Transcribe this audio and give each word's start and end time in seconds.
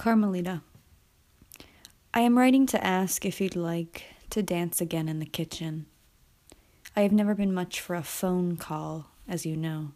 Carmelita, 0.00 0.62
I 2.14 2.20
am 2.20 2.38
writing 2.38 2.64
to 2.68 2.82
ask 2.82 3.26
if 3.26 3.38
you'd 3.38 3.54
like 3.54 4.04
to 4.30 4.42
dance 4.42 4.80
again 4.80 5.10
in 5.10 5.18
the 5.18 5.26
kitchen. 5.26 5.84
I 6.96 7.02
have 7.02 7.12
never 7.12 7.34
been 7.34 7.52
much 7.52 7.82
for 7.82 7.94
a 7.94 8.02
phone 8.02 8.56
call, 8.56 9.10
as 9.28 9.44
you 9.44 9.58
know. 9.58 9.92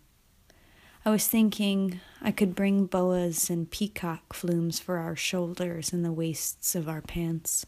I 1.06 1.10
was 1.10 1.26
thinking 1.26 2.00
I 2.20 2.32
could 2.32 2.54
bring 2.54 2.84
boas 2.84 3.48
and 3.48 3.70
peacock 3.70 4.34
flumes 4.34 4.78
for 4.78 4.98
our 4.98 5.16
shoulders 5.16 5.90
and 5.90 6.04
the 6.04 6.12
waists 6.12 6.74
of 6.74 6.86
our 6.86 7.00
pants. 7.00 7.64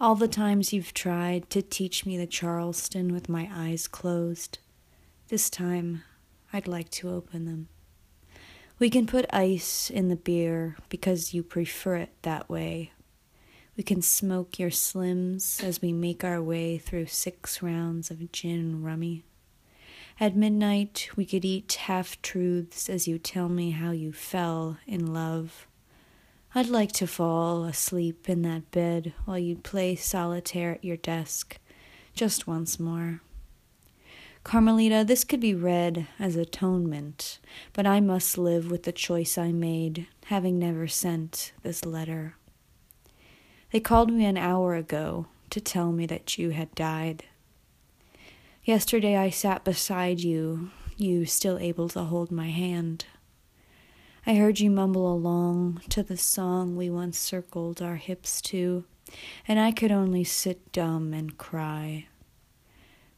All 0.00 0.14
the 0.14 0.26
times 0.26 0.72
you've 0.72 0.94
tried 0.94 1.50
to 1.50 1.60
teach 1.60 2.06
me 2.06 2.16
the 2.16 2.26
Charleston 2.26 3.12
with 3.12 3.28
my 3.28 3.46
eyes 3.52 3.88
closed, 3.88 4.58
this 5.28 5.50
time 5.50 6.02
I'd 6.50 6.66
like 6.66 6.88
to 6.92 7.10
open 7.10 7.44
them. 7.44 7.68
We 8.80 8.88
can 8.88 9.06
put 9.06 9.26
ice 9.30 9.90
in 9.90 10.08
the 10.08 10.16
beer 10.16 10.78
because 10.88 11.34
you 11.34 11.42
prefer 11.42 11.96
it 11.96 12.14
that 12.22 12.48
way. 12.48 12.92
We 13.76 13.82
can 13.82 14.00
smoke 14.00 14.58
your 14.58 14.70
slims 14.70 15.62
as 15.62 15.82
we 15.82 15.92
make 15.92 16.24
our 16.24 16.42
way 16.42 16.78
through 16.78 17.06
six 17.06 17.62
rounds 17.62 18.10
of 18.10 18.32
gin 18.32 18.82
rummy. 18.82 19.22
At 20.18 20.34
midnight, 20.34 21.10
we 21.14 21.26
could 21.26 21.44
eat 21.44 21.70
half 21.74 22.22
truths 22.22 22.88
as 22.88 23.06
you 23.06 23.18
tell 23.18 23.50
me 23.50 23.72
how 23.72 23.90
you 23.90 24.14
fell 24.14 24.78
in 24.86 25.12
love. 25.12 25.66
I'd 26.54 26.68
like 26.68 26.92
to 26.92 27.06
fall 27.06 27.64
asleep 27.64 28.30
in 28.30 28.40
that 28.42 28.70
bed 28.70 29.12
while 29.26 29.38
you'd 29.38 29.62
play 29.62 29.94
solitaire 29.94 30.72
at 30.72 30.84
your 30.84 30.96
desk 30.96 31.58
just 32.14 32.46
once 32.46 32.80
more. 32.80 33.20
Carmelita, 34.42 35.04
this 35.06 35.22
could 35.22 35.40
be 35.40 35.54
read 35.54 36.06
as 36.18 36.34
atonement, 36.34 37.38
but 37.72 37.86
I 37.86 38.00
must 38.00 38.38
live 38.38 38.70
with 38.70 38.84
the 38.84 38.92
choice 38.92 39.36
I 39.36 39.52
made, 39.52 40.06
having 40.26 40.58
never 40.58 40.88
sent 40.88 41.52
this 41.62 41.84
letter. 41.84 42.36
They 43.70 43.80
called 43.80 44.10
me 44.10 44.24
an 44.24 44.38
hour 44.38 44.74
ago 44.74 45.26
to 45.50 45.60
tell 45.60 45.92
me 45.92 46.06
that 46.06 46.38
you 46.38 46.50
had 46.50 46.74
died. 46.74 47.24
Yesterday 48.64 49.16
I 49.16 49.30
sat 49.30 49.62
beside 49.62 50.20
you, 50.20 50.70
you 50.96 51.26
still 51.26 51.58
able 51.58 51.88
to 51.90 52.04
hold 52.04 52.30
my 52.30 52.48
hand. 52.48 53.04
I 54.26 54.34
heard 54.34 54.58
you 54.58 54.70
mumble 54.70 55.12
along 55.12 55.82
to 55.90 56.02
the 56.02 56.16
song 56.16 56.76
we 56.76 56.90
once 56.90 57.18
circled 57.18 57.80
our 57.80 57.96
hips 57.96 58.40
to, 58.42 58.84
and 59.46 59.58
I 59.58 59.72
could 59.72 59.92
only 59.92 60.24
sit 60.24 60.72
dumb 60.72 61.12
and 61.12 61.36
cry. 61.36 62.06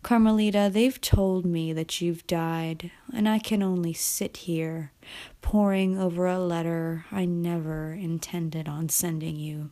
Carmelita, 0.02 0.68
they've 0.72 1.00
told 1.00 1.46
me 1.46 1.72
that 1.72 2.00
you've 2.00 2.26
died, 2.26 2.90
and 3.14 3.28
I 3.28 3.38
can 3.38 3.62
only 3.62 3.92
sit 3.92 4.38
here, 4.38 4.90
poring 5.42 5.96
over 5.96 6.26
a 6.26 6.40
letter 6.40 7.04
I 7.12 7.24
never 7.24 7.92
intended 7.92 8.68
on 8.68 8.88
sending 8.88 9.36
you. 9.36 9.70